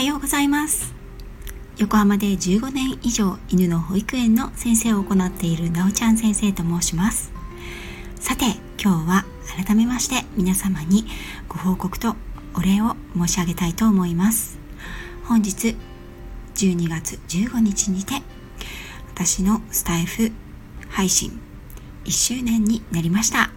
[0.00, 0.94] はようございます。
[1.76, 7.30] 横浜で15年以上犬の保育園の先生を行っているなおちゃん先生と申します。
[8.18, 8.46] さて
[8.82, 9.26] 今日は
[9.62, 11.04] 改めまして皆様に
[11.50, 12.16] ご報告と
[12.54, 14.58] お礼を申し上げたいと思います。
[15.24, 15.76] 本日
[16.54, 18.22] 12月15日にて
[19.12, 20.32] 私のスタイフ
[20.88, 21.38] 配信
[22.06, 23.50] 1周年になりました、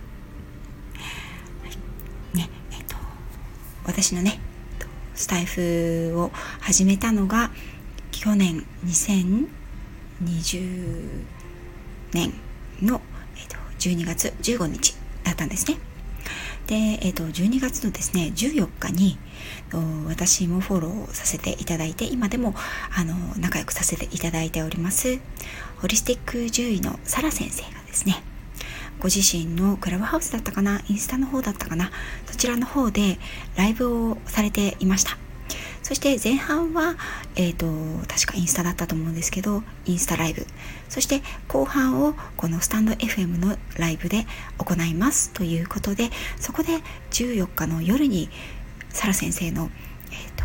[2.34, 2.98] ねえっと、
[3.85, 4.41] 私のね
[5.16, 7.52] スタイフを始めたのが
[8.12, 9.48] 去年2020
[12.13, 12.34] 年
[12.81, 13.02] の、
[13.38, 15.77] えっと、12月15日だったんですね。
[16.68, 19.18] で、えっと、12月のですね、14日に、
[20.07, 22.55] 私もフォローさせていただいて、今でも、
[22.95, 25.20] あの、仲良くさせていただいております、
[25.82, 28.23] ホリスティック獣医のサラ先生がですね、
[28.99, 30.81] ご自身のクラブハウスだったかな？
[30.88, 31.91] インスタの方だったかな？
[32.25, 33.17] そちらの方で
[33.55, 35.18] ライブをされていました。
[35.81, 36.95] そして前半は、
[37.35, 37.68] えーと、
[38.07, 40.48] 確かインスタだったと思うんですけどインスタライブ。
[40.87, 44.26] そして後半をこのスタンド FM のライブで
[44.57, 45.31] 行います。
[45.31, 46.09] ということで
[46.40, 46.79] そこで
[47.12, 48.29] 14日の夜に
[48.90, 49.70] サラ先生の、
[50.12, 50.43] えーと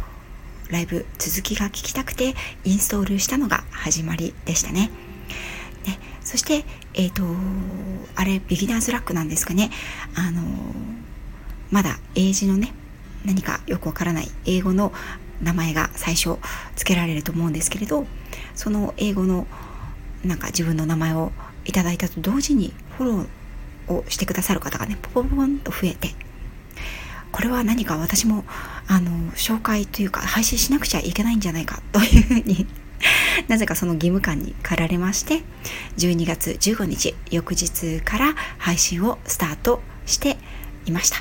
[0.71, 4.91] ライブ続きが聞きたくてインストールしたのが始まりでしたね。
[5.89, 7.25] ねそして、えっ、ー、と、
[8.15, 9.71] あれ、ビギナーズラックなんですかね。
[10.15, 10.43] あの
[11.71, 12.73] まだ英字のね、
[13.25, 14.93] 何かよくわからない英語の
[15.43, 16.39] 名前が最初
[16.77, 18.07] 付けられると思うんですけれど、
[18.55, 19.47] その英語の
[20.25, 21.33] なんか自分の名前を
[21.65, 26.15] いただいたと同時にフォローをしてくださる方がね、ポポポンと増えて、
[27.33, 28.45] これは何か私も
[28.87, 32.67] あの紹介というか配信しなくちゃいけないんじゃないかというふうに
[33.47, 35.43] なぜかその義務感に駆られまして
[35.99, 40.37] 12月15日翌日から配信をスタートして
[40.87, 41.19] いました。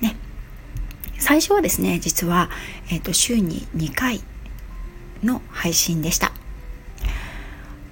[0.00, 0.16] ね、
[1.18, 2.50] 最初はですね実は、
[2.90, 4.20] えーと、週に2回
[5.22, 6.32] の配信でした。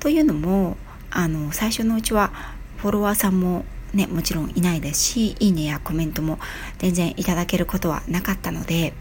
[0.00, 0.76] というのも
[1.10, 2.32] あの最初のうちは
[2.76, 6.38] フォロワーさんもねもちろんいないですしいいねやコメントも
[6.78, 8.92] 全然いただけることはなかったので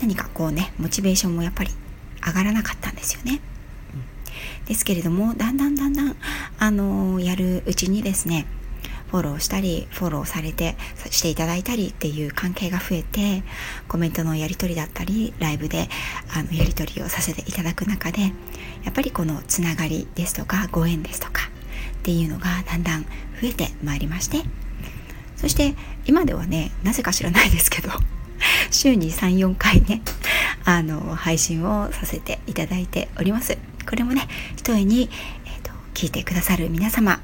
[0.00, 1.70] 何かこうねモチベーションもやっぱり
[2.26, 3.40] 上がらなかったんですよね。
[4.66, 6.16] ですけれどもだんだんだんだん
[6.58, 8.46] あのやるうちにですね
[9.10, 10.74] フォローしたりフォローされて
[11.10, 13.42] していただいたりっていう関係が増えて
[13.86, 15.88] コメントのやり取りだったりライブで
[16.34, 18.28] あのやり取りをさせていただく中でや
[18.90, 21.50] っぱりこのつながりですとかご縁ですとか
[21.98, 23.08] っていうのがだんだん増
[23.48, 24.38] えてまいりまして
[25.36, 25.74] そして
[26.06, 27.90] 今ではねなぜか知らないですけど
[28.70, 30.00] 週に34回ね
[30.64, 33.58] あの配信をさせていただいております。
[33.88, 35.10] これもね一重に、
[35.44, 37.20] えーと、聞いてくださる皆様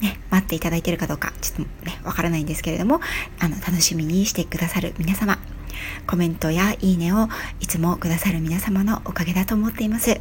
[0.00, 3.00] ね、待っていただいているかどうかちょっとねわからないんですけれども
[3.38, 5.38] あの楽しみにしてくださる皆様
[6.06, 7.28] コメントやいいねを
[7.60, 10.20] いつもくださる皆様のおかげだと思っています。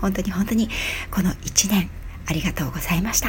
[0.00, 0.68] 本当に本当に
[1.10, 1.90] この1年
[2.26, 3.28] ありがとうございました。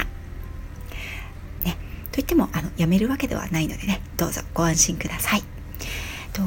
[1.64, 1.78] ね
[2.12, 5.44] といってもあのやめるわけではないのでねどうぞご安心ください。
[6.34, 6.42] と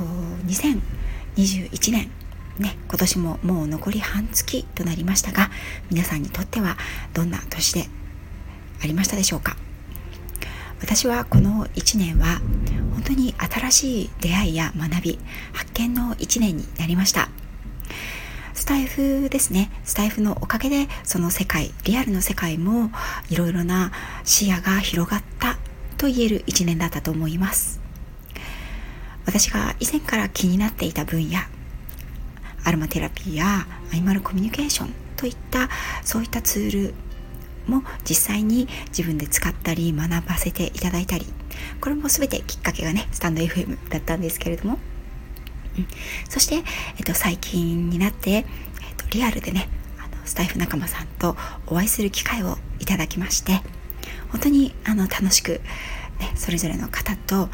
[0.47, 2.11] 2021年
[2.61, 5.51] ね、今年ももう残り半月となりましたが
[5.91, 6.77] 皆さんにとっては
[7.15, 7.87] どんな年で
[8.83, 9.57] ありましたでしょうか？
[10.81, 12.41] 私はこの1年は
[12.95, 15.19] 本当に新しい出会いや学び
[15.53, 17.29] 発見の1年になりました。
[18.55, 19.71] スタイフですね。
[19.85, 22.91] スタイフのおかげでその世界リアルの世界も
[23.31, 23.91] いろいろな
[24.25, 25.59] 視野が広がった
[25.97, 27.81] と言える1年だったと思います。
[29.27, 31.41] 私が以前から気になっていた分野
[32.65, 35.69] アロマテラピーやアニマルコミュニケーションといった
[36.05, 36.95] そういったツール
[37.67, 41.27] も実際に自分で使ったり学ばせていただいたり
[41.81, 44.79] これも全てきっかけがねスタンド FM だったんですけれども、
[45.79, 45.87] うん、
[46.29, 48.45] そして、えっと、最近になって、えっ
[48.97, 53.61] と、リアルでねあのスタイフ仲間さんとお会いする機会をいただきまして
[54.31, 55.61] 本当にあの楽しく、
[56.19, 57.49] ね、それぞれの方とあの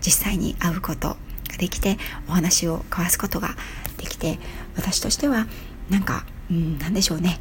[0.00, 1.16] 実際に会うこと
[1.54, 1.96] ができて
[2.28, 3.56] お話を交わすことが
[3.96, 4.38] できて
[4.76, 5.46] 私としては
[5.88, 7.40] なんか、うん、何でしょうね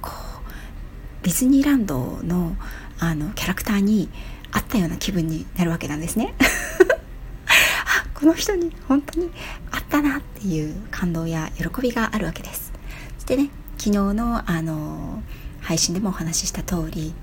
[0.00, 2.56] こうディズニーランドの
[2.98, 4.10] あのキャラクターに
[4.50, 6.34] 会ったような気分になるわけなんですね。
[7.48, 9.30] あこの人に本当に
[9.70, 12.72] 会ったなっていう感動や喜びがあるわけです。
[13.16, 13.48] そしてね
[13.78, 15.22] 昨日のあの
[15.62, 17.14] 配信でもお話しした通り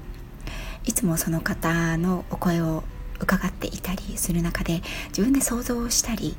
[0.86, 2.84] いつもその方のお声を
[3.20, 6.36] 伺っていたりする中で自分で想像をしたり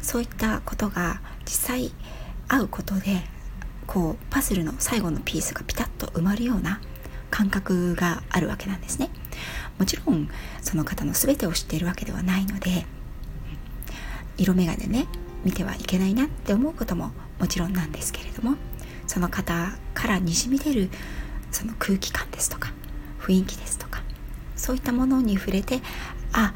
[0.00, 1.92] そういったことが実際
[2.48, 3.22] 会うことで
[3.86, 6.80] こうパズルの最後のピースがピタッと埋まるような
[7.30, 9.10] 感覚があるわけなんですね。
[9.78, 10.28] もちろん
[10.62, 12.86] その方の全てを知っているわけではないので
[14.36, 15.06] 色眼鏡ね
[15.44, 17.10] 見てはいけないなって思うことも
[17.40, 18.56] もちろんなんですけれども
[19.06, 20.90] その方からにじみ出る
[21.50, 22.72] その空気感ですとか
[23.20, 24.03] 雰囲気ですとか
[24.56, 25.80] そういったものに触れて
[26.32, 26.54] あ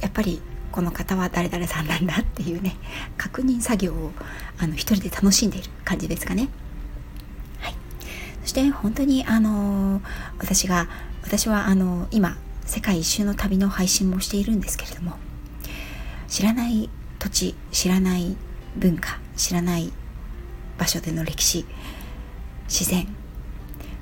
[0.00, 0.40] やっぱり
[0.72, 2.76] この方は誰々さんなんだっていうね
[3.16, 4.12] 確認作業を
[4.58, 6.48] あの一人で楽しんでいる感じですかね。
[7.60, 7.74] はい、
[8.42, 10.00] そして本当にあの
[10.38, 10.88] 私が
[11.22, 12.36] 私はあの今
[12.66, 15.12] 世界一周の旅の配信もしているんですけれども
[16.28, 18.36] 知らない土地知らない
[18.76, 19.92] 文化知らない
[20.76, 21.64] 場所での歴史
[22.68, 23.06] 自然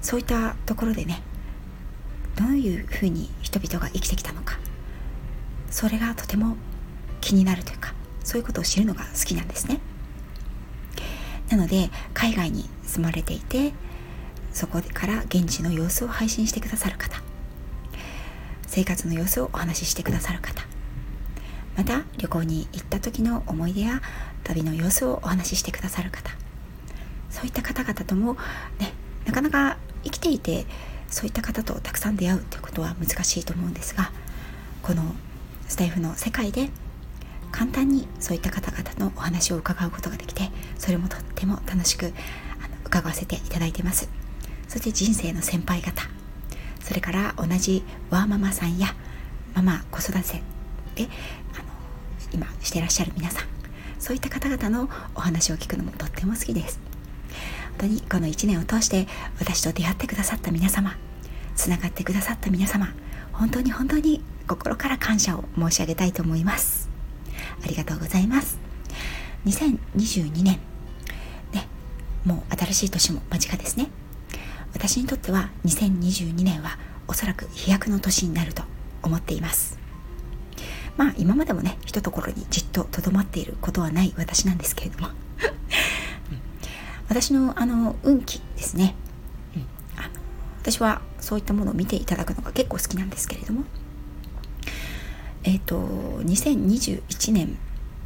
[0.00, 1.22] そういったところでね
[2.42, 4.58] どういうふうに人々が生きてきたのか。
[5.70, 6.56] それがとても
[7.20, 7.94] 気になるというか
[8.24, 9.80] そういうことを知るのが好きなんですね。
[11.48, 13.72] なので海外に住まれていて
[14.52, 17.22] そこから現地の様子を配信してくださる方
[18.66, 20.62] 生活の様子をお話ししてくださる方
[21.76, 24.00] また旅行に行った時の思い出や
[24.44, 26.30] 旅の様子をお話ししてくださる方
[27.28, 28.34] そういった方々とも
[28.78, 28.92] ね
[29.26, 30.66] なかなか生きていて
[31.12, 34.10] そういった方とたくさん出会うということは難しいと思うんですが
[34.82, 35.02] この
[35.68, 36.70] スタイフの世界で
[37.52, 42.12] 簡単にそういった方々のお話を伺うことができてそれもとっても楽しくあの
[42.86, 44.08] 伺わせていただいてます。
[44.68, 46.02] そして人生の先輩方
[46.80, 48.94] それから同じワーママさんや
[49.54, 50.42] ママ子育て
[50.94, 51.10] で
[51.54, 51.64] あの
[52.32, 53.44] 今してらっしゃる皆さん
[53.98, 56.91] そういった方々のお話を聞くのもとっても好きです。
[57.78, 59.06] 本当にこの1年を通して
[59.40, 60.96] 私と出会ってくださった皆様
[61.56, 62.92] つながってくださった皆様
[63.32, 66.90] 本当に本当に心から感謝を申し上げたいと思います。
[67.64, 68.58] ありがとうございます。
[69.46, 70.58] 2022年。
[71.52, 71.66] ね
[72.24, 73.88] もう新しい年も間近ですね。
[74.74, 76.78] 私にとっては2022年は
[77.08, 78.62] おそらく飛躍の年になると
[79.02, 79.78] 思っています。
[80.96, 85.08] まあ今までもねひとところにじっととどまっていることはない私なんですけれども
[87.12, 88.94] 私のあの運気ですね、
[89.54, 89.66] うん、
[89.98, 90.08] あの
[90.62, 93.64] 私はそういったものを見ていただくのが結構好きなんですけれども。
[95.44, 97.58] えっ、ー、と2021年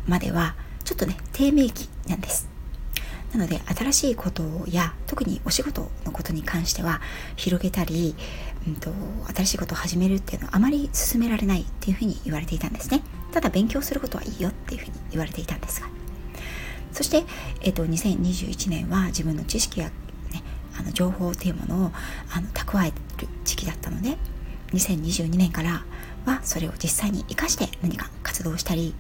[0.08, 2.48] まではちょっとね低迷期なんです。
[3.32, 7.00] なので新しいことや特にお仕事のことに関しては
[7.36, 8.16] 広げたり、
[8.66, 8.90] うんと、
[9.34, 13.02] 新しいことを始めるっていうのはあまり進められないっていうふうに言われていたんですね。
[13.30, 15.88] ただ勉強することはいいよっていうふうに言われていたんですが
[16.96, 17.24] そして、
[17.60, 19.88] えーと、2021年は自分の知識や、
[20.32, 20.42] ね、
[20.80, 21.90] あの情報っていうものを
[22.34, 24.16] あの蓄える時期だったので
[24.72, 25.84] 2022年から
[26.24, 28.94] はそれを実際に生かして何か活動したり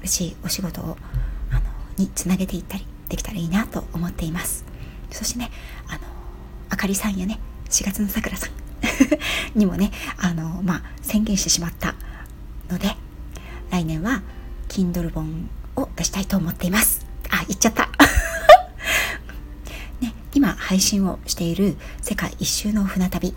[0.00, 0.96] 新しいお仕事を
[1.50, 1.60] あの
[1.96, 4.64] につなげていったりできたらいいなと思っています。
[5.10, 5.50] そしてね
[5.88, 6.00] あの
[6.70, 8.50] あかりさんやね4月のさくらさん
[9.58, 11.96] にもねあのまあ宣言してしまった
[12.70, 12.96] ので
[13.72, 14.22] 来年は
[14.68, 17.07] Kindle 本を出したいと思っています。
[17.48, 17.88] 言っちゃった。
[20.00, 23.34] ね今配信をしている世界一周の船旅。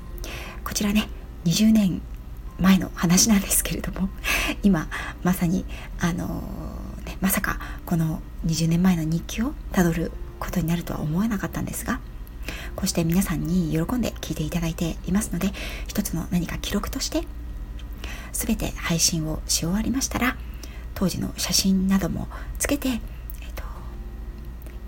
[0.64, 1.08] こちらね
[1.46, 2.02] 20年
[2.60, 4.10] 前の話なんですけれども
[4.64, 4.88] 今
[5.24, 5.66] まさに
[6.00, 6.44] あの
[7.06, 12.00] ね、まさかこの20年前の日記をたどることになるとは思えなかったんですが
[12.76, 15.52] こうして皆さんに喜んで聞いていただいていますので
[15.88, 17.24] 一つの何か記録として
[18.34, 20.38] 全て配信をし終わりましたら
[20.94, 22.28] 当時の写真なども
[22.60, 23.02] つけて、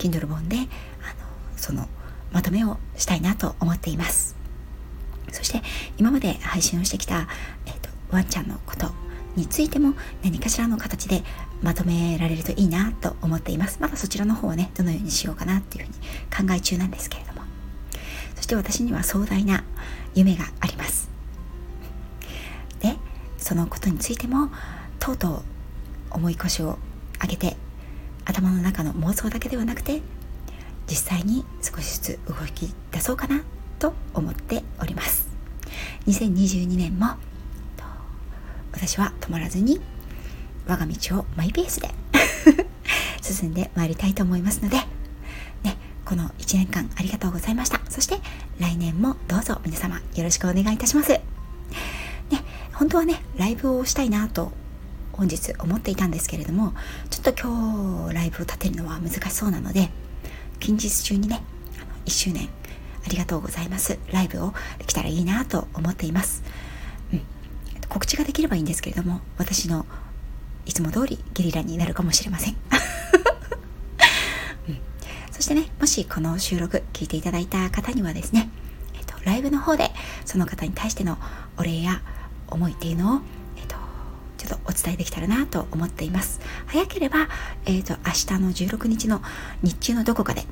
[0.03, 0.67] Kindle 本であの
[1.55, 1.87] その
[2.33, 4.35] まとめをしたいなと思っています。
[5.31, 5.61] そして
[5.97, 7.27] 今まで配信をしてきた、
[7.65, 8.91] えっと、ワンちゃんのこと
[9.35, 9.93] についても
[10.23, 11.23] 何かしらの形で
[11.61, 13.77] まとめられるといいなと思っています。
[13.79, 15.97] まだそちらの方はねどのようにしようかなっていうふうに
[16.49, 17.41] 考え中なんですけれども。
[18.35, 19.63] そして私には壮大な
[20.13, 21.09] 夢があります。
[22.81, 22.97] で
[23.37, 24.49] そのことについても
[24.99, 25.41] とうとう
[26.11, 26.77] 重い腰を
[27.21, 27.57] 上げて
[28.25, 30.01] 頭の中の妄想だけではなくて
[30.87, 33.43] 実際に少しずつ動き出そうかな
[33.79, 35.27] と思っております
[36.07, 37.15] 2022年も
[38.73, 39.79] 私は止まらずに
[40.67, 41.89] 我が道をマイペースで
[43.21, 44.77] 進んでまいりたいと思いますので、
[45.63, 47.79] ね、この1年間ありがとうございました。
[47.89, 48.19] そして
[48.59, 51.11] 来年もどうぞ皆様よろしくお願いいたします。
[51.11, 51.21] ね、
[52.73, 54.51] 本当はね、ライブをしたいなと
[55.13, 56.73] 本日思っていたんですけれども、
[57.09, 59.89] ちょっと今日ライブを立てるのは難しそうなので、
[60.59, 61.41] 近日中にね、
[61.77, 62.49] あの1周年
[63.05, 63.97] ありがとうございます。
[64.11, 66.43] ライブをできたらいいなと思っています。
[67.13, 67.21] うん
[67.93, 69.85] 告知ができればいいんですけれども私の
[70.65, 72.55] いつも通りゲリラになるかもしれません、
[74.67, 74.79] うん、
[75.31, 78.49] そしてねもしこの収録聞いていただいた方にはですね、
[78.95, 79.91] えっと、ライブの方で
[80.25, 81.19] その方に対しての
[81.57, 82.01] お礼や
[82.47, 83.21] 思いっていうのを、
[84.43, 86.41] ちょっとお伝えできたらなと思っています。
[86.65, 87.29] 早ければ、
[87.65, 89.21] えーと、明日の16日の
[89.61, 90.43] 日中のどこかで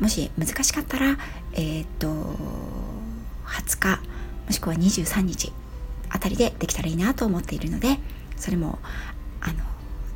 [0.00, 1.16] もし難しかったら
[1.52, 2.08] えっ、ー、と
[3.46, 4.00] 20日
[4.46, 5.52] もしくは23日
[6.08, 7.98] あたりでできたらいいなと思っているので
[8.36, 8.78] それも
[9.40, 9.54] あの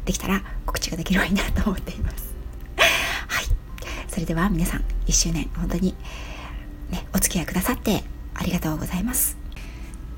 [0.04, 2.34] できたら告知ができればいいなと思っています。
[3.28, 3.44] はい。
[4.08, 5.94] それでは皆さん1周年本当に
[6.90, 8.02] ねお付き合いくださって
[8.34, 9.36] ありがとうございます。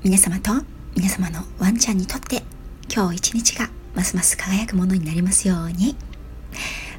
[0.03, 0.51] 皆様と
[0.95, 2.43] 皆様のワンちゃんにとって
[2.89, 5.95] 今日一日がますます輝くものになりますように。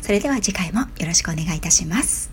[0.00, 2.31] それでは次回もよろしくお願いいたします。